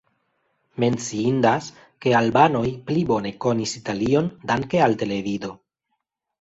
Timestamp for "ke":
2.07-2.15